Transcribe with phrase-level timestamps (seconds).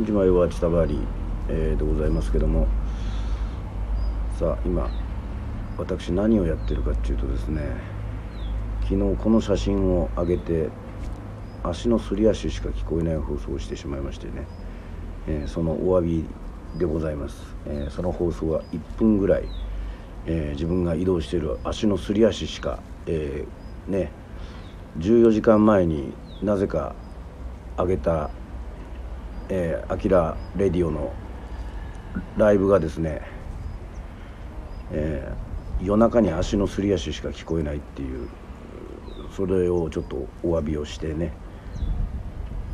[0.00, 0.98] んじまいは千葉り、
[1.48, 2.66] えー、でございますけども。
[4.38, 4.90] さあ今
[5.76, 7.60] 私何をやってるかっていうとですね
[8.84, 10.70] 昨日この写真を上げて
[11.62, 14.46] 足のすり足しか聞こえない放送をしてしまいましてね、
[15.28, 16.24] えー、そのお詫び
[16.78, 19.44] でございます、えー、その放送は1分ぐらい、
[20.24, 23.44] えー、自分が移動している足のすり足しか、え
[23.86, 24.10] ね
[24.98, 26.94] 14時間前になぜか
[27.76, 28.30] 上げた
[29.52, 31.12] えー、アキラレディオの
[32.36, 33.20] ライブがですね、
[34.92, 38.28] えー、夜中に足のすり足しか聞こえないっていう
[39.36, 41.32] それをちょっとお詫びをしてね、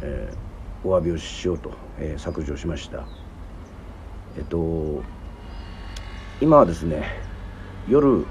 [0.02, 3.06] えー、お詫びをしようと、えー、削除しました。
[4.36, 5.02] えっと
[6.42, 7.04] 今はですね
[7.88, 8.26] 夜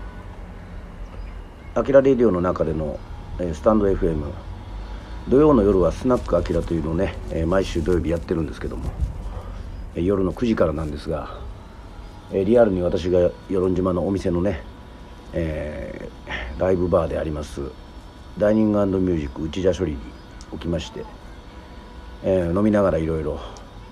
[1.74, 3.00] アキラレディオの中での、
[3.40, 4.32] えスタンド FM
[5.28, 8.92] 土曜の夜はスナックアキラというのをね、え、毎週土曜日やってるんですけども、
[9.96, 11.40] え、夜の9時からなんですが、
[12.32, 14.62] えー、リアルに私が与論島のお店のね、
[15.34, 16.10] え
[16.60, 17.62] ライブバーであります
[18.38, 19.98] ダイニングミュージック内田処理に
[20.52, 21.04] おきまして、
[22.24, 23.40] え飲みながらいろいろ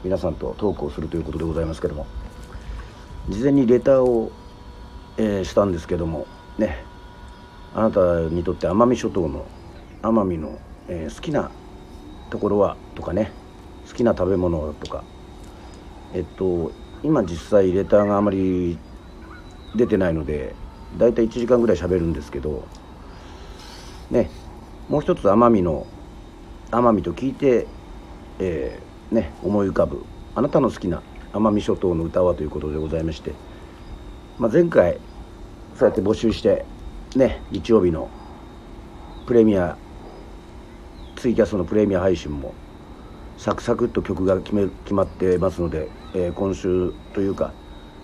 [0.04, 2.06] 皆さんとトークをするということでございますけども
[3.28, 4.32] 事前にレターを、
[5.18, 6.28] えしたんですけども
[6.60, 6.84] ね
[7.74, 9.48] あなたにとって奄美諸島の
[10.04, 11.52] 奄美のえー、好きな
[12.30, 13.32] ところはとかね
[13.88, 15.04] 好きな食べ物とか。
[16.14, 16.72] えっと
[17.04, 18.78] 今実際レターがあまり
[19.76, 20.56] 出てないので
[20.98, 22.66] だいたい1時間ぐらい喋るんですけど
[24.10, 24.30] ね
[24.88, 25.86] もう一つ奄美の
[26.72, 27.68] 奄美と聞いて、
[28.40, 31.02] えー、ね思い浮かぶあなたの好きな
[31.34, 33.34] 奄美諸島の歌はということでございまして、
[34.38, 35.00] まあ、前回
[35.76, 36.66] そうやって募集して
[37.16, 38.10] ね日曜日の
[39.26, 39.78] プレミア
[41.24, 42.54] ツイキャスのプレミア配信も
[43.38, 47.54] サクサクっと曲が決め決まってますので、えー、今週というか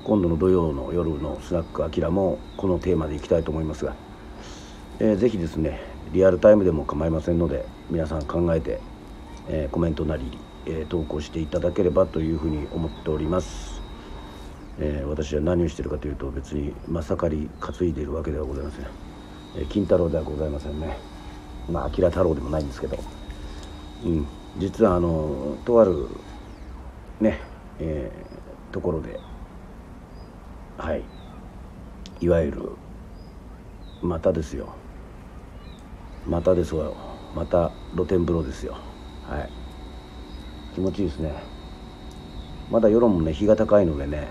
[0.06, 3.94] 今度の土曜の夜のスナックアキラもこのテーマでいきたいと思いますが、
[5.00, 5.82] えー、ぜひですね
[6.14, 8.80] リアルタイムでも構いませんので皆さん考えて、
[9.50, 13.82] えー、コメントなり、えー、投稿していただければというふうに思っております、
[14.80, 18.86] えー、私は何をしてるかというと別にまさかり担いでいるわけではございません、
[19.58, 21.09] え金太郎ではございませんね。
[21.70, 22.98] まあ明太郎でもないんですけど、
[24.06, 26.08] うん、実はあのとある
[27.22, 27.40] ね、
[27.80, 29.20] えー、ところで
[30.80, 31.04] はい。
[32.22, 32.70] いわゆる
[34.02, 34.74] またですよ。
[36.26, 36.96] またですわよ。
[37.36, 38.78] また露天風呂ですよ。
[39.28, 39.50] はい。
[40.74, 41.34] 気持ちいいですね。
[42.72, 44.30] まだ夜もね日が高いのでね。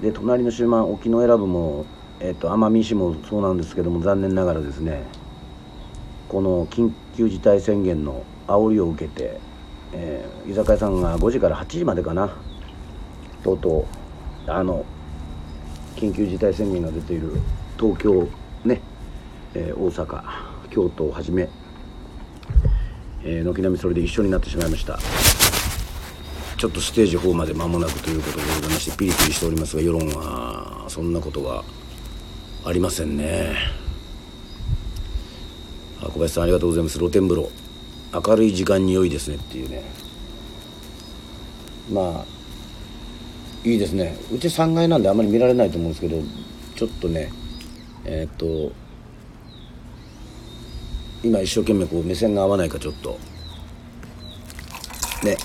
[0.00, 1.86] で隣の島沖永良部も、
[2.24, 5.02] えーと奄美市もそうなんですけども残念ながらですね
[6.28, 9.40] この緊急事態宣言の煽りを受けて、
[9.92, 12.32] えー、居酒屋さんが5時から8時までかな
[13.42, 13.86] とうと
[14.46, 14.84] うあの
[15.96, 17.32] 緊急事態宣言が出ている
[17.76, 18.28] 東京
[18.64, 18.80] ね、
[19.54, 20.22] えー、大阪
[20.70, 21.48] 京都をはじめ
[23.24, 24.98] 軒並みそれで一緒になってしまいました。
[26.62, 31.64] ちょっとステージ4まで間もなくということでございましてピリピリしておりますが世論はそんなことは
[32.64, 33.56] ありませんね。
[36.00, 36.98] 小林さんありがとうございます。
[36.98, 37.50] 露天風呂。
[38.14, 39.82] 明るい時間に良いですねっていうね。
[41.90, 44.16] まあいいですね。
[44.32, 46.22] うち3階なんであんまり見られないと思うんですけど
[46.76, 47.30] ちょっとね
[48.04, 48.72] えー、っと
[51.24, 53.18] 今一生懸命こう目線が合わないかちょっと。
[55.24, 55.36] ね。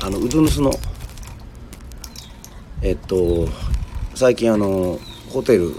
[0.00, 0.72] あのうずむすの
[2.80, 3.46] えっと
[4.14, 4.98] 最近あの
[5.32, 5.74] ホテル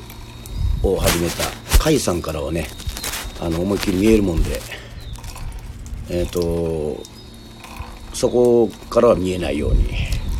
[0.81, 1.63] を始めた。
[1.83, 2.67] 甲斐さんからはね
[3.41, 4.61] あの思いっきり見えるもんで
[6.09, 7.03] えっ、ー、と
[8.13, 9.89] そこからは見えないように、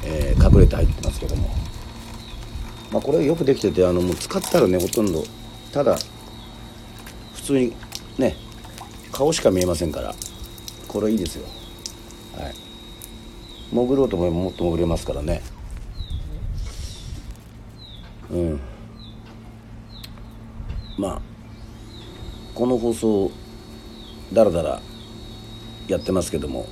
[0.05, 1.49] えー、隠れて入ってますけども。
[2.91, 5.23] まあこれよくできててあのもう使ったらねほとんど
[5.71, 5.97] ただ
[7.33, 7.73] 普通に
[8.19, 8.35] ね
[9.11, 10.13] 顔しか見えませんから
[10.87, 11.45] これいいですよ。
[12.37, 12.55] はい。
[13.71, 15.41] 潜ろうと思えばもっと潜れますからね。
[18.31, 18.72] うん。
[20.97, 21.21] まあ
[22.55, 23.31] この放送
[24.31, 24.81] だらだら
[25.87, 26.67] やってますけども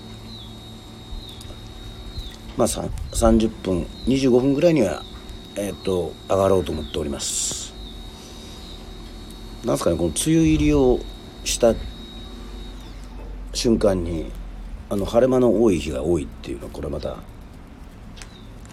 [2.57, 5.03] まあ30分25分ぐらいには
[5.56, 7.73] え、っと上がろうと思っております。
[9.65, 11.00] なんすかねこの梅雨入りを
[11.44, 11.75] した
[13.53, 14.31] 瞬間に
[14.89, 17.17] あの晴れ間の多い日が多いっていうのはこれまた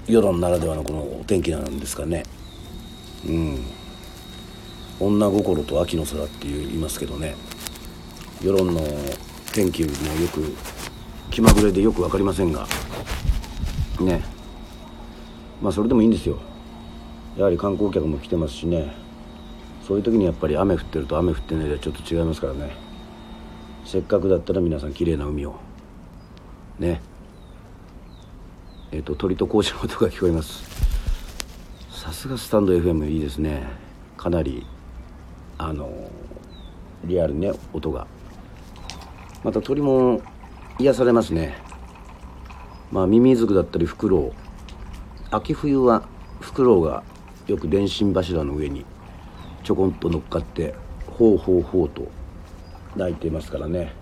[0.07, 2.23] 世論ならではのこのお天気なんですかね。
[3.27, 3.78] うん。
[5.01, 7.37] 女心と秋の空って言いますけどね。
[8.43, 8.81] 世論の
[9.53, 9.95] 天気もよ
[10.33, 10.55] く
[11.31, 12.67] 気まぐれでよく分かりませんが。
[14.01, 14.23] ね。
[15.63, 16.39] まあそれでもいいんですよ。
[17.37, 18.93] やはり観光客も来てますしね。
[19.87, 22.73] そういう時にやっぱり雨降ってると雨降ってないでちょっと違いますからね。
[23.85, 25.57] せっかくだったら皆さん綺麗な海を。
[26.79, 27.01] ね。
[28.91, 30.65] えっ、ー、と鳥と格子の音が聞こえます。
[31.91, 33.67] さすがスタンド FM いいですね。
[34.17, 34.67] かなり
[35.59, 35.91] あの
[37.05, 38.07] リアルね音が。
[39.45, 40.21] また鳥も
[40.79, 41.57] 癒されますね。
[42.91, 44.33] まあミミズクだったりフクロウ。
[45.31, 46.09] 秋冬は
[46.41, 47.03] フクロウが
[47.47, 48.87] よく電信柱の上に
[49.63, 50.75] ちょこんと乗っかって
[51.07, 52.09] ほうほうほうと
[52.97, 53.93] 鳴いていますからね。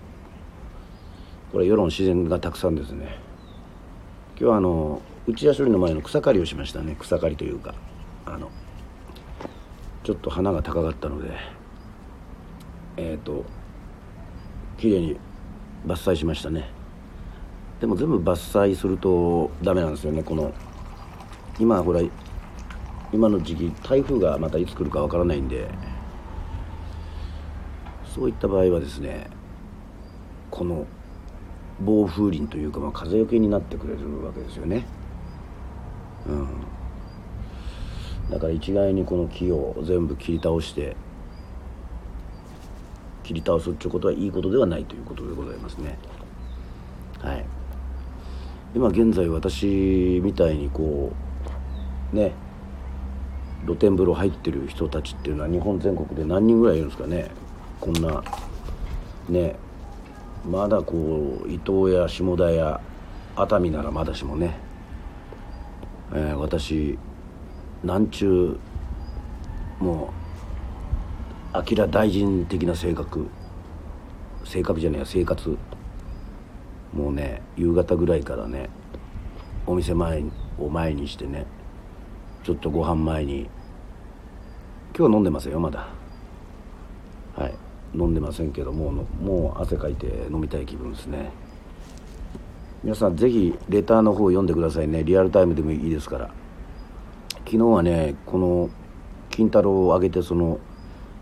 [1.51, 3.19] これ世論自然がたくさんですね。
[4.31, 6.95] 今日はあの内屋処理の前の草刈りをしましたね。
[6.99, 7.73] 草刈りというか
[8.25, 8.49] あの
[10.07, 11.37] ちょっと花が高かったので
[12.95, 13.43] えっ、ー、と
[14.77, 15.19] 綺麗に
[15.85, 16.69] 伐採しましたね。
[17.81, 20.53] でも全部伐採するとダメなんですよねこの。
[21.59, 21.99] 今ほら
[23.11, 25.67] 今の時期台風がまたいつ来るかわからないんで
[28.15, 29.27] そういった場合はですね
[30.49, 30.87] この
[31.81, 34.85] 暴風林というか、まあ、風よけになってくれるわけですよね。
[36.25, 36.47] うん、
[38.29, 40.95] だから一概にこの木を全部切り倒して
[43.23, 45.97] 切り倒すっていうことはいいことではないということでございますね。
[47.19, 47.45] はい、
[48.75, 51.11] 今現在私みたいにこ
[52.13, 52.31] うね
[53.65, 57.31] 露天風呂入ってる人たちっていうのは日本全国で何人ぐらいいるんですかね。
[57.81, 58.23] こんな
[59.29, 59.55] ね
[60.49, 62.79] まだこう伊東や下田や
[63.35, 64.57] 熱海ならまだしもね、
[66.13, 66.97] えー、私
[67.83, 68.57] 南中
[69.79, 70.13] も
[71.53, 73.27] う明大臣的な性格。
[74.45, 75.57] 性格じゃねえや生活。
[76.93, 78.69] もうね夕方ぐらいからね
[79.65, 80.23] お店前
[80.57, 81.45] を前にしてね
[82.43, 83.49] ちょっとご飯前に
[84.97, 85.87] 今日飲んでますよまだ。
[87.35, 87.53] はい
[87.93, 91.31] 飲んでませんけどもうもう汗かいて飲みたい気分ですね。
[92.83, 95.03] 皆さんぜひレターの方読んでくださいね。
[95.03, 96.29] リアルタイムでもいいですから。
[97.47, 98.69] 昨日はねこの
[99.29, 100.59] 金太郎を上げてその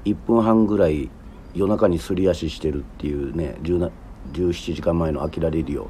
[0.05, 1.11] 1分半ぐらい
[1.53, 5.87] 夜中にすり足してるっていうね17時間前の「あきらレディオ」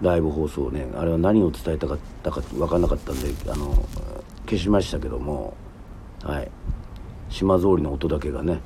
[0.00, 3.74] ライブ放送ねあれは何を伝えたかったか分かんなかったんであの
[4.44, 5.54] 消しましたけども
[6.22, 6.50] はい。
[7.30, 8.60] 島ぞうりの音だけがね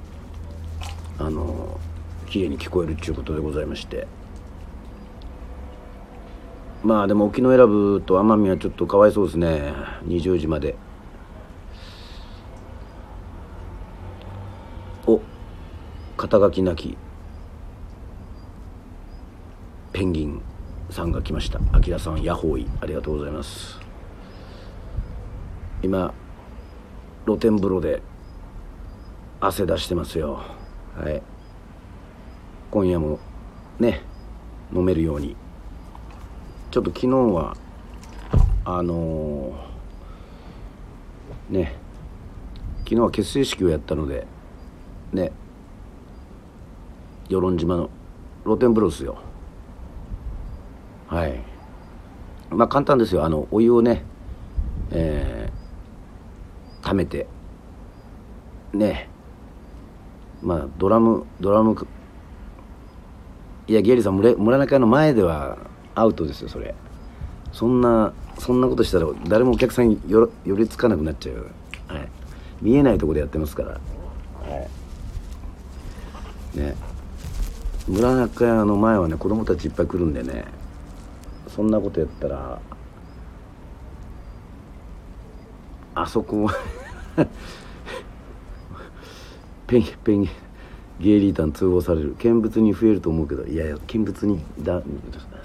[1.18, 1.78] あの
[2.26, 4.06] 綺麗に聞こえるっていうことでございまして。
[6.84, 9.72] まあでも沖永良部と奄美はちょっとかわいそうですね。
[10.06, 10.76] 20時まで。
[15.06, 15.22] お
[16.18, 16.98] 肩書きなき。
[19.94, 20.42] ペンギン
[20.90, 21.58] さんが来ました。
[21.72, 22.68] あきらさんヤホーイ。
[22.82, 23.80] ありがとうございます。
[25.82, 26.12] 今
[27.24, 28.02] 露天風呂で
[29.40, 30.42] 汗出してますよ。
[30.98, 31.22] はい。
[32.70, 33.20] 今夜も
[33.78, 34.02] ね
[34.70, 35.34] 飲めるように。
[36.74, 37.56] ちょっと昨日は
[38.64, 41.76] あのー、ね
[42.78, 44.26] 昨日は結成式をやったので
[45.12, 45.30] ね
[47.28, 47.90] 与論島の
[48.42, 49.18] 露天風呂ですよ。
[51.06, 51.40] はい。
[52.50, 53.24] まあ簡単ですよ。
[53.24, 54.02] あのお湯をね
[54.90, 57.28] えー、溜めて
[58.72, 59.08] ね
[60.42, 61.86] まあドラムドラム
[63.68, 66.74] いやゲリさん村村中の前ではアウトですよそれ。
[67.52, 71.50] そんなそんなことしたら誰もお客さんに寄りつかなくなっちゃう、
[71.86, 72.08] はい、
[72.60, 73.70] 見えないとこでやってますから。
[73.70, 73.78] は
[76.54, 76.58] い。
[76.58, 76.74] ね。
[77.86, 80.44] 村中屋の前はね子供たちいっぱい来るんでね。
[81.54, 82.58] そんなことやったら
[85.94, 86.50] あそこ
[89.68, 90.28] ペンペン
[90.98, 92.16] ゲイリータン通報される。
[92.18, 94.82] 見物に増えると思うけどいやいや見物にだ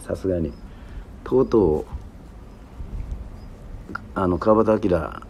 [0.09, 0.51] さすがに。
[1.23, 1.85] とうとう
[4.15, 5.23] あの川端明あ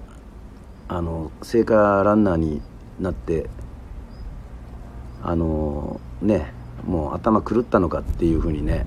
[1.01, 2.61] の聖火ランナーに
[2.97, 3.49] なって
[5.21, 6.53] あのね
[6.85, 8.85] もう頭狂ったのかっていうふうにね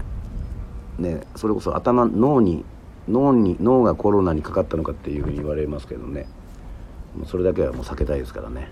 [0.99, 2.65] ねそれこそ頭脳に
[3.07, 6.27] 脳に脳がコロナにかかったのかっていうふうに言われますけどね。
[7.27, 8.71] それだけはもう避けたいですからね。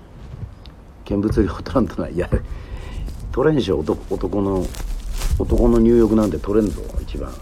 [1.05, 2.17] 見物料取らんとない。
[2.17, 2.31] や
[3.33, 4.65] 取れんしょ男の
[5.41, 7.37] 男の入浴なんて取れんぞ一番、うん、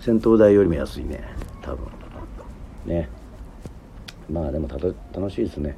[0.00, 1.22] 戦闘代よりも安いね
[1.60, 1.86] 多分。
[2.86, 3.10] ね。
[4.30, 5.76] まあでもた楽しいですね。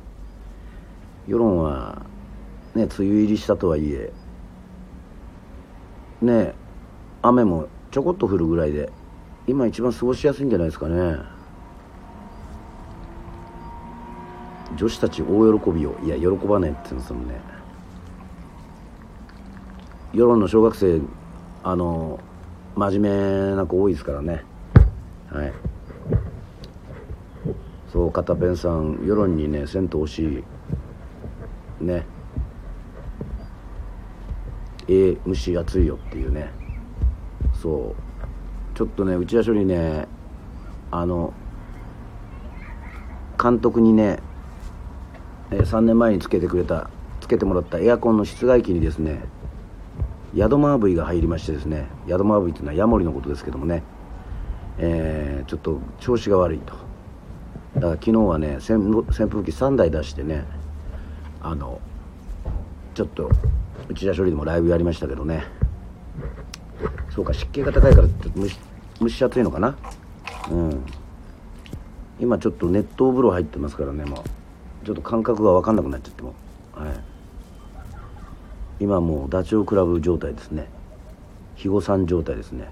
[1.27, 2.03] 世論は
[2.77, 4.13] ね梅雨入りしたとはいえ
[6.23, 6.55] ね
[7.21, 8.93] 雨もちょこっと降るぐらいで
[9.49, 11.17] 今一番過ごしやすいんじゃないですかね。
[14.77, 17.60] 女子たち大喜びをいや喜ばないって言うんですもんね。
[20.13, 21.01] 世論の小学生
[21.63, 22.19] あの
[22.75, 24.45] 真面目な子多いですからね。
[25.31, 25.53] はい。
[27.93, 30.43] そう片ペンさん世論にねせんとほし
[31.81, 31.85] い。
[31.85, 32.05] ね。
[34.89, 36.51] ええ蒸し暑いよっていうね。
[37.55, 38.77] そう。
[38.77, 40.09] ちょっとね内田処理ね
[40.91, 41.33] あの
[43.41, 44.19] 監督にね、
[45.53, 46.91] えー、3年前につけてくれた
[47.21, 49.23] つけてもらったエアコンの室外機にですね
[50.35, 53.83] ヤドマーブイが入りましてですねヤドマーブイっていうのはヤモリのことですけどもね、
[54.79, 56.75] えー、ちょっと調子が悪いと。
[57.75, 60.45] だから昨日はね扇風機3台出してね
[61.41, 61.81] あの
[62.95, 63.31] ちょっと
[63.89, 65.45] 内田処理でもライブやりましたけどね。
[67.11, 68.59] そうか湿気が高いからちょっと蒸し
[69.01, 69.77] 蒸し暑いのかな？
[70.51, 70.85] うん。
[72.21, 74.25] 今ちょっと熱湯風呂入ってますからねも
[74.83, 74.87] う。
[74.87, 76.35] ちょっと感覚が分かんなくなっちゃっても
[76.73, 77.10] はい。
[78.81, 80.67] 今もうダチョウ倶楽部状態ですね。
[81.55, 82.69] 肥後さん状態ですね。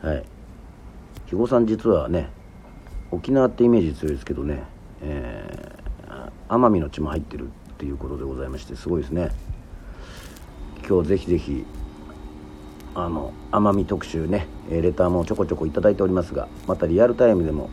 [0.00, 0.24] はい。
[1.24, 2.30] 肥後さん実はね
[3.10, 4.62] 沖縄ってイメージ強いですけどね、
[5.02, 9.32] えー、奄美の血も入ってるっていうことでございましてすごいですね。
[10.88, 11.66] 今日ぜひぜひ
[12.94, 17.68] あの奄美特集ねレターもちょこちょこ頂いておりますがまたリアルタイムでも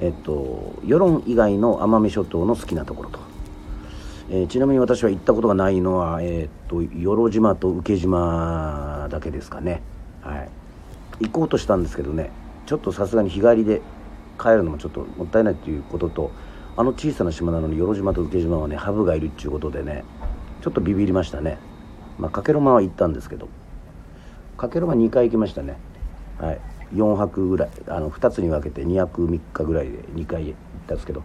[0.00, 3.33] えっと世論以外の奄美諸島の好きなところと。
[4.30, 9.82] えー、ちなみに私は行ったことがないのは、えー、っと与路島と請島だけですかね、
[10.22, 10.48] は
[11.20, 12.30] い、行こうとしたんですけどね
[12.66, 13.82] ちょっとさすがに日帰りで
[14.40, 16.30] 帰るのもちょっともったいないということと
[16.76, 20.04] あの小さな島なのに与路島と請島はねハブがいるっていうことでね
[20.62, 21.58] ちょっとビビりましたね。
[22.18, 23.48] まあかけろまは行ったんですけど
[24.56, 25.76] かけろま2回行きましたね。
[26.38, 26.60] はい。
[26.94, 30.54] 4泊ぐらいあの2つに分けて2泊3日ぐらいで2回行っ
[30.86, 31.22] たんですけど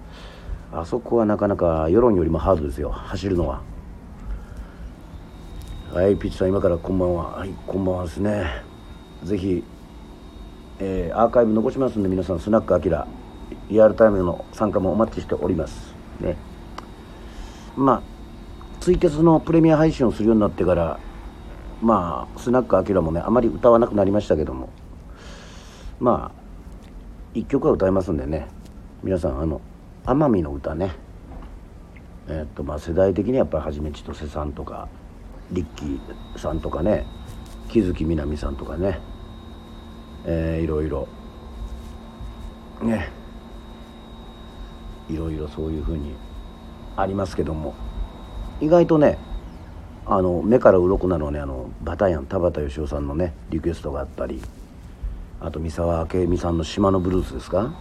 [0.71, 2.91] あそこはなかなか世論よりもハードですよ。
[2.91, 3.61] 走るのは。
[5.91, 7.37] はいピッチさん今からこんばんは。
[7.37, 8.45] はいこんばんはですね。
[9.23, 9.63] ぜひ、
[10.77, 13.07] えー、アーカイブ残しますんで皆さんスナックアキラ
[13.69, 15.95] リアルタイムの参加もお待ちしております。
[16.19, 16.37] ね。
[17.75, 18.01] まあ
[18.79, 20.99] ツイキャスのプレミア配信をするようになってから
[21.81, 24.69] まあスナックアキラもねあまり歌わなくなりましたけども。
[25.99, 26.39] まあ
[27.33, 28.47] 一曲は歌いますんでね。
[29.01, 29.61] 皆さんあの
[30.05, 30.91] 奄美の歌ね。
[32.27, 34.87] え、っとまあ世代的にやっぱりはじめ千歳さんとか
[35.51, 35.99] リッキー
[36.39, 37.05] さんとかね
[37.69, 38.99] 木月みなみさんとかね
[40.25, 41.07] えー、いろいろ。
[42.81, 43.09] ね。
[45.09, 46.13] いろいろそういうふうに
[46.95, 47.73] ありますけども。
[48.61, 49.17] 意外とね
[50.05, 54.41] あの目から鱗なのはねあのバタヤン田畑義雄さんのねリクエストがあったり
[55.39, 57.73] あと三沢明美さんの「島のブルース」ですか？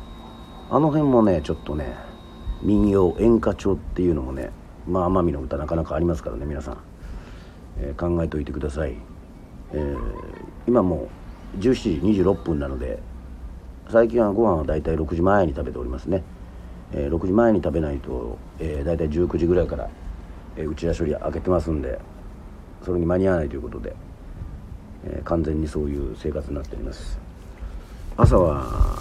[0.70, 1.96] あの辺もねちょっとね
[2.62, 4.50] 民謡演歌調っていうのもね
[4.86, 6.78] まあ奄美の歌なかなかありますからね皆さん、
[7.78, 8.94] えー、考えておいてください、
[9.72, 9.98] えー、
[10.66, 11.08] 今も
[11.54, 12.98] う17時26分なので
[13.90, 16.22] 最近はご飯は大体6時前に食べておりますね、
[16.92, 19.88] えー、6時前に食べないと、えー、大体19時ぐらいから、
[20.56, 21.98] えー、内田処理開けてますんで
[22.84, 23.94] それに間に合わないということで、
[25.04, 27.18] えー、完全にそういう生活になっております。
[28.16, 28.98] 朝は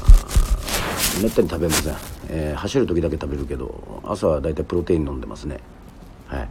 [1.21, 1.95] めったに食べません、
[2.29, 5.59] えー、走る時だけ食べるけど朝は大体プロテイン飲んでますね。
[6.27, 6.49] はい。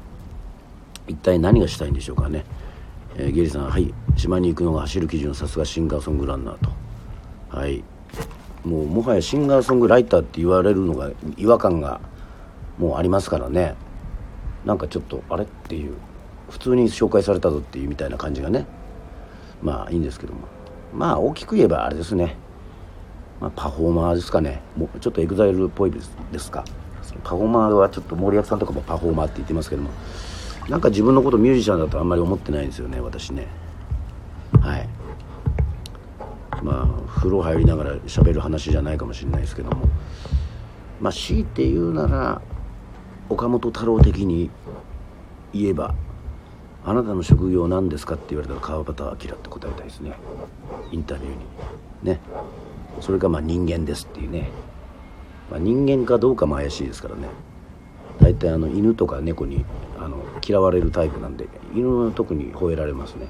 [1.09, 2.45] 一体何がしたいんでしょうかね、
[3.17, 3.95] えー、ゲリさんはい。
[4.17, 6.71] 島に行くのが走る基準さすがシンガーソングランナーと。
[7.57, 7.85] はい。
[8.65, 12.01] もうもはやシンガーソングライターって言われるのが違和感が
[12.79, 13.75] もうありますからね。
[14.65, 15.95] なんかちょっとあれっていう
[16.51, 18.67] 普通に紹介されたぞっていうみたいな感じがね。
[19.63, 20.41] まあいいんですけども。
[20.93, 22.37] まあ大きく言えばあれですね。
[23.41, 24.63] まあ、パフォーマーですかね。
[24.77, 26.65] もうちょっと EXILE っぽいですか。
[27.23, 29.91] パフォーマーはちょっと森脇さんとかもパフォーマーって言ってますけども。
[30.69, 33.47] なんか自分のことミュージシャンだとあんまり思ってないんですよね私ね。
[34.61, 34.89] はい。
[36.63, 39.89] まあ風呂入りながら喋る話じゃないかもしれないですけども。
[41.01, 42.41] まあ強いて言うなら
[43.29, 44.51] 岡本太郎的に
[45.53, 45.95] 言えば
[46.85, 50.15] 「あなたの職業何ですか?」って言われたら川端明って答えたいですね。
[50.91, 51.37] インタビューに。
[52.03, 52.21] ね。
[53.01, 54.51] それがまあ人間ですっていうね、
[55.51, 57.29] まあ、人間かどうかも怪しいですからね。
[58.21, 59.65] 大体あの犬とか猫に
[59.99, 63.29] あの嫌われるタイプなんで犬は特に吠えられますね、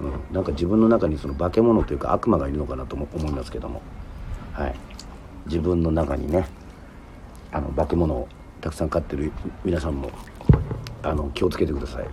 [0.00, 3.82] うん、なんか自分の中にその化け物というか悪魔がいるのかなとも思いますけども。
[4.52, 4.74] はい。
[5.46, 6.46] 自分の中にね
[7.52, 8.28] あの化け物を
[8.60, 9.32] たくさん飼ってる
[9.64, 10.10] 皆さんも
[11.02, 12.06] あの気をつけてください。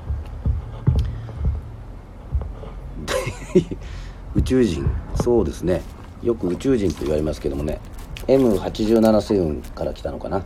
[4.35, 5.81] 宇宙人そうですね。
[6.23, 7.79] よく宇宙人と言われますけどもね
[8.27, 10.45] M87 星雲から来たのかな？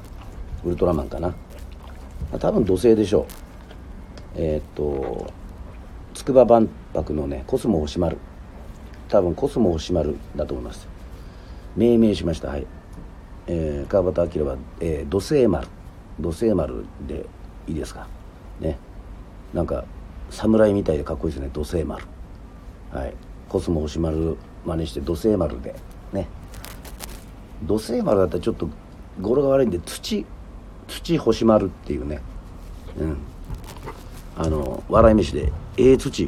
[0.66, 1.36] ウルトラマンかな？
[2.40, 3.26] 多分土星でしょう。
[4.36, 5.32] えー、っと
[6.14, 8.18] 筑波万博のねコスモ星丸
[9.08, 10.88] 多分コスモ星丸だと思います。
[11.76, 12.48] 命名しました。
[12.50, 12.66] はい、
[13.46, 15.68] えー、川端明は、えー、土星丸。
[16.20, 17.28] 土星丸で
[17.68, 18.08] いいですか？
[18.60, 18.80] ね。
[19.54, 19.86] なんか
[20.32, 21.52] 侍みたいでかっこいいですね。
[21.54, 22.04] 土星丸。
[22.92, 23.14] はい。
[23.48, 25.74] コスモ星丸真似して土星丸で。
[26.12, 26.28] ね。
[27.64, 28.70] 土星丸だったらちょっと
[29.22, 30.26] 語呂が悪いんで土
[30.88, 32.22] 土星丸っていうね。
[33.00, 33.18] うん。
[34.38, 36.28] あの笑い飯で「ええ土」っ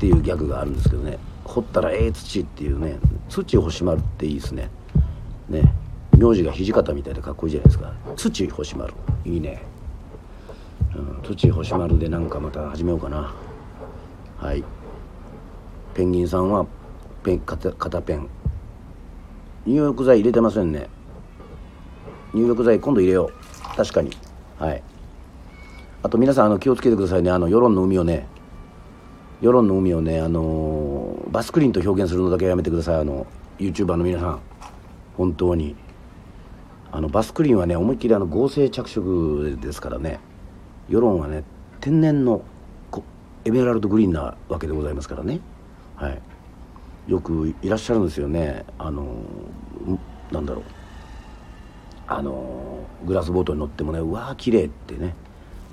[0.00, 1.18] ていうギャグがあるんですけどね。
[1.44, 2.98] 掘ったらええ土っていうね。
[3.28, 4.70] 土星丸っていいですね。
[5.50, 5.74] ね。
[6.16, 7.92] 名字が土方みたいでかっこいいじゃないですか。
[8.16, 8.94] 土星丸。
[9.26, 9.62] いいね、
[10.96, 13.34] うん、土星丸でなんかまた始めようかな。
[14.38, 14.64] はい。
[15.94, 16.66] ペンギンさんは
[17.26, 18.28] ペン片ペン。
[19.66, 20.88] 入浴剤入れてませんね。
[22.32, 23.76] 入浴剤今度入れよう。
[23.76, 24.10] 確かに。
[24.60, 24.82] はい。
[26.04, 27.32] あと皆さんあの気をつけてくださいね。
[27.32, 28.28] あの世論の海をね。
[29.40, 32.94] 世論の海をねあのバスクリーンと表現するのだけはやめてください。
[33.00, 33.26] あの
[33.58, 34.40] YouTuber の皆さん。
[35.16, 35.74] 本当に。
[36.92, 40.20] あのバスクリーンはね思いっきりあの合成着色ですからね。
[40.88, 41.42] 世論はね
[41.80, 42.42] 天然の
[43.44, 45.40] エメラルドグリーンなわけでございますからね。
[45.96, 46.22] はい。
[47.06, 48.64] よくいらっしゃるんですよね。
[48.78, 49.06] あの
[50.32, 50.64] なんだろう。
[52.08, 55.14] あのグラスボートに乗ってもねうわー綺麗ってね。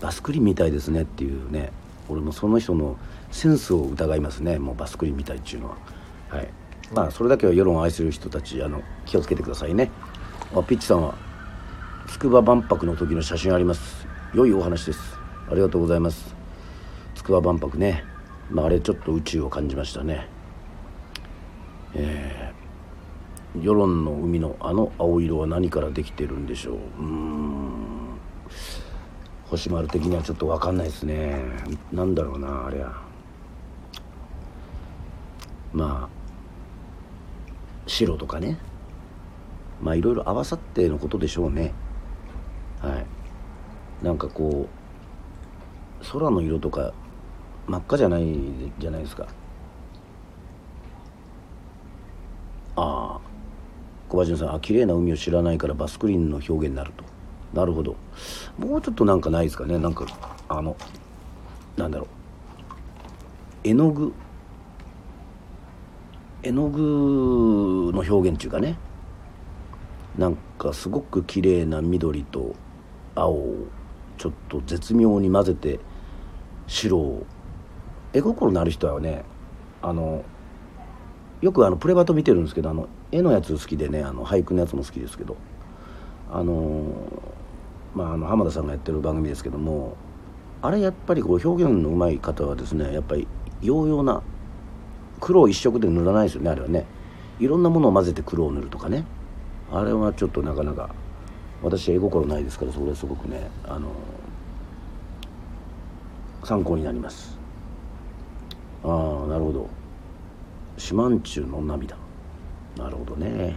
[0.02, 1.72] バスクリンみたいですねっていうね。
[2.10, 2.98] 俺もその人の
[3.32, 4.60] センスを疑いますね。
[4.60, 5.78] もうバスクリンみたいっていうのは。
[6.30, 6.50] はい。
[6.94, 9.90] まあそれだけは世論を愛する人たちあの気をつけてくださいね。
[10.56, 11.16] あピッチさんは
[12.08, 14.06] 筑波万博の時の写真あります。
[14.34, 15.18] 良いお話です。
[15.50, 16.36] ありがとうございます。
[17.16, 18.04] 筑波万博ね。
[18.52, 20.28] まああれちょっと宇宙を感じましたね
[21.96, 26.76] えー、世論の海のあの青色は何からできてるんでしょう？
[27.00, 27.60] うん。
[29.46, 31.44] 星丸的にはちょっと分かんないですね。
[31.92, 33.04] なんだろうなあれは。
[35.72, 36.14] まあ
[37.86, 38.58] 白とかね。
[39.82, 41.74] まあいろいろ合わさってのことでしょうね。
[42.82, 43.06] はい。
[44.04, 44.68] なんかこ
[46.02, 46.94] う空の色とか
[47.68, 48.26] 真っ赤じゃない
[48.80, 49.26] じゃないですか
[52.76, 53.20] ああ
[54.14, 57.04] 小林さんあ綺麗な海を知らないからバスクリーンの表現になると。
[57.52, 57.96] なるほど。
[58.60, 59.80] もうちょっとなんかないですかね。
[59.80, 60.06] なんか
[60.48, 60.78] あの
[61.76, 62.08] なんだろう。
[63.64, 64.14] 絵の具。
[66.44, 66.80] 絵の具
[67.92, 68.78] の表現っていうかね。
[70.16, 72.54] なんかすごく綺麗な緑と
[73.16, 73.56] 青を
[74.20, 75.80] ちょっと絶妙に混ぜて
[76.68, 77.26] 白を。
[78.14, 79.24] 絵心のある人はね
[79.82, 80.24] あの
[81.44, 85.36] よくあのプレバト見てるんですけどあの絵のやつ好きでねあの俳句のやつも好きですけど
[86.32, 86.86] あの
[87.94, 89.98] まああの浜田さんがやってる番組ですけども
[90.62, 93.28] あれやっぱりこう表現のうまい方はですねやっぱり
[93.62, 94.24] 洋々な
[95.20, 96.86] 黒一色で塗らないですよねあれはね。
[97.40, 99.06] いろんなものを混ぜて黒を塗るとかね。
[99.70, 100.96] あれはちょっとなかなか
[101.62, 103.90] 私は絵心ないですからそれすごくねあの
[106.46, 107.38] 参考になります。
[108.86, 109.83] ああなるほど。
[110.78, 111.96] 四万十の涙。
[112.78, 113.56] なるほどね。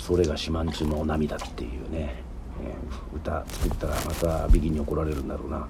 [0.00, 2.22] それが四万十の涙っていうね、
[2.60, 5.68] えー、歌作ったらまたビギンに怒られるんだろうな、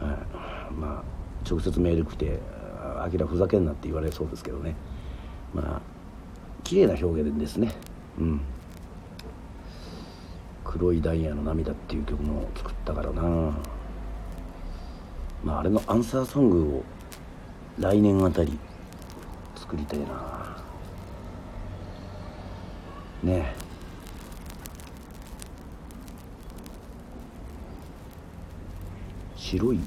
[0.00, 2.40] うん、まあ直接メール来て
[2.98, 4.74] 「あきらふざけんな」って言われそうですけどね。
[5.54, 5.80] まあ
[6.64, 7.72] 綺麗な表現ですね。
[8.18, 8.40] うん。
[10.64, 13.22] 黒いダイヤの涙っていう曲も作ったからな。
[15.44, 16.84] まああれのアンサーソングを
[17.78, 18.58] 来年あたり
[19.70, 20.56] 作りたいな。
[23.22, 23.54] ね
[29.36, 29.78] 白い。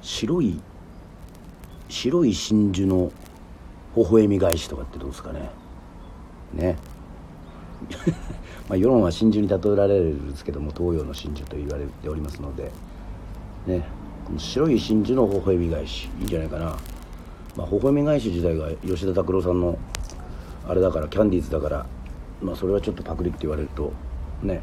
[0.00, 0.60] 白い。
[1.88, 3.12] 白い真珠の
[3.96, 5.50] 微笑み返しとかってどうですかね。
[6.52, 6.76] ね。
[8.68, 12.70] まあ世論は真珠に例えられるんですけども東洋の真珠と言われておりますので。
[13.66, 14.03] ね。
[14.38, 16.08] 白い真珠の微笑み返し。
[16.18, 16.76] いいんじゃないかな、
[17.56, 19.78] まあ、微笑み返し自体が吉田拓郎さんの
[20.66, 21.86] あれだからキャンディーズだから
[22.40, 23.92] まあそれはちょっとパクリって言われると
[24.42, 24.60] ね。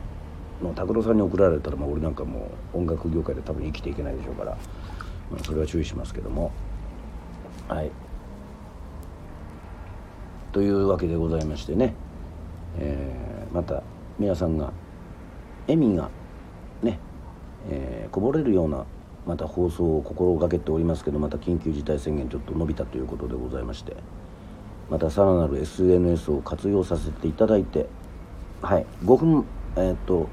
[0.62, 4.52] もう拓郎さんに送られたらまあ俺なんかもう音楽業界で多分生きていけないでしょうから、
[5.32, 6.52] まあ、それは注意しますけども。
[7.68, 7.92] はい。
[10.52, 11.96] というわけでございましてね、
[12.78, 13.82] えー、また
[14.20, 14.72] 皆さんが
[15.68, 16.10] 笑みが
[16.84, 17.00] ね、
[17.70, 18.86] えー、こぼれるような
[19.26, 23.96] また放送を心がけておりますけどまた緊急事態宣言ちょっと伸びたということでございまして
[24.90, 27.88] またさらなる SNS を活用させていただいて
[28.62, 30.28] はい5分えー、っと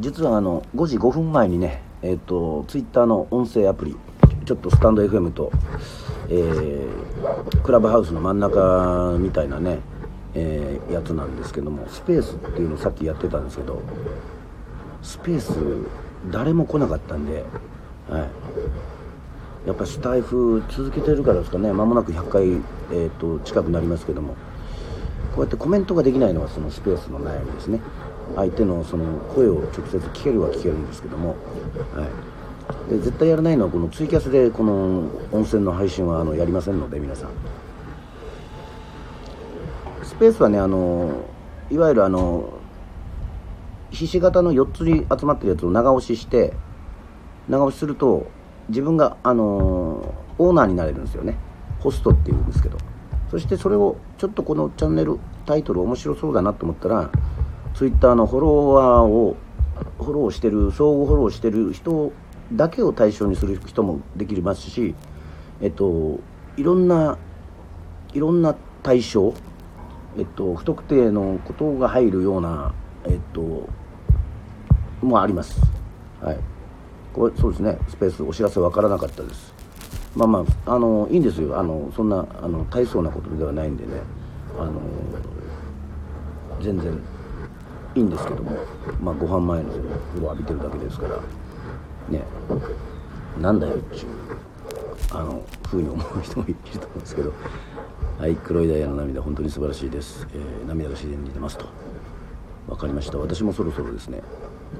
[0.00, 3.96] 実はあの5時5分前にねえー、っとツイッターの音声アプリ
[4.44, 5.52] ちょっとスタンド FM と、
[6.28, 9.78] えー、クラブハウスの真ん中みたいなね、
[10.34, 13.82] えー、やつなんですけどもスペースっていうのさっきやってたんですけど
[15.02, 15.52] スペース
[16.30, 17.44] 誰も来なかったんで、
[18.08, 18.18] は
[19.64, 21.72] い、やっぱスタイフ続けてるからですかね。
[21.72, 22.48] 間もなく100回、
[22.92, 24.34] えーと、近くなりますけども。
[25.34, 27.80] こうやってコメントができないのはそのスペースの悩みですね。
[28.36, 31.36] 相手のその声を直接聞けるは聞けるんですけども、
[31.94, 32.06] は
[32.88, 37.30] い、で絶対やらないのはこのツイキャスでこの温泉の配信はあのやりませんので皆さん。
[40.02, 41.10] スペースはねあの
[41.70, 42.52] いわゆるあの
[43.90, 46.52] ひし形の4つに集まってるやつを長押しして
[47.48, 48.26] 長押しすると
[48.68, 51.36] 自分が、あのー、オーナーになれるんですよね。
[51.80, 52.78] ホストっていうんですけど。
[53.32, 57.10] そしてそれをちょっとこのチャンネルタイトル面白そうだなと思ったら
[57.74, 59.36] ツイッターのフォロワーを
[59.96, 62.12] フォローしてる相互フォローしてる人
[62.52, 64.94] だけを対象にする人もできますし
[65.62, 66.20] えっと
[66.58, 67.16] いろんな
[68.12, 69.32] いろんな対象
[70.18, 72.74] えっと不特定のことが入るような
[73.06, 73.66] えっと
[75.00, 75.58] もあります。
[76.20, 76.51] はい。
[77.12, 79.52] これそうですねスペースお知らせ分からなかったです。
[80.16, 81.58] まあまああのいいんですよ。
[81.58, 83.92] あのそんなあの大層なことではないんでね。
[84.58, 84.80] あの
[86.60, 86.92] 全然
[87.94, 88.52] いいんですけども。
[89.00, 91.16] まあご飯前の風呂浴びてるだけですから。
[92.08, 92.24] ね。
[93.40, 94.04] なんだよっていう
[95.12, 97.32] あのふうに思う人もいると思うんですけど。
[98.18, 101.66] はい黒いダイヤの涙本当に素晴らしいです、えー、涙が自然に出ますと。
[102.68, 103.18] 分かりました。
[103.18, 104.22] 私もそろそろですね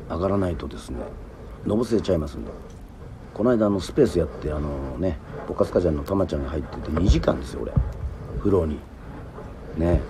[0.08, 0.98] 上がらないとですね
[1.66, 2.50] のぼせちゃいますんで。
[3.34, 7.72] この間のスペースやってあのねポカスカジャンのたまちゃんが入ってて2時間ですよ俺。
[8.38, 8.78] 風呂に。
[9.76, 10.00] ね。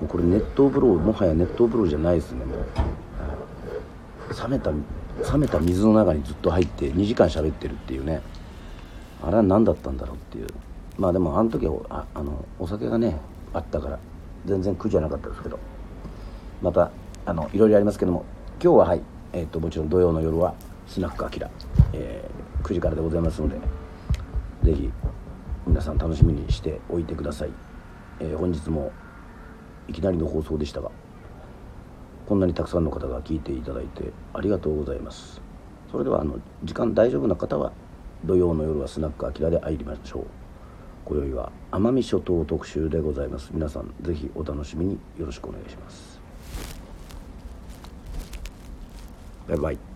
[0.00, 2.58] もうこれ熱湯風呂もはや熱湯風呂じゃないですねもう、
[4.42, 8.20] 冷めた冷めた水の中にずっと入って2時間喋ってるっていうね。
[9.22, 10.48] あれは何だったんだろうっていう。
[10.98, 13.20] まあでもあの時はああのお酒がね
[13.52, 13.98] あったから
[14.46, 15.58] 全然苦じゃなかったですけど。
[16.60, 16.90] また
[17.24, 18.24] あのいろいろありますけども。
[18.62, 19.02] 今日ははい、
[19.32, 20.54] えーと、もちろん土曜の夜は
[20.86, 21.50] スナックアキラ、
[21.92, 23.56] えー、9時からでございますので
[24.62, 24.90] ぜひ
[25.66, 27.50] 皆さん楽しみにしておいてください、
[28.20, 28.92] えー、本日も
[29.88, 30.90] いきなりの放送でしたが
[32.26, 35.42] こんなにたくさんの方が聞いていただいてありがとうございます。
[35.90, 37.72] それではあの時間大丈夫な方は
[38.24, 40.26] 土曜の夜はスナックアキラで会いましょう。
[41.04, 43.50] 今宵は奄美諸島特集でございます。
[43.52, 46.21] 皆さんぜひお楽しみによろしくお願いします。
[49.48, 49.91] バイバイ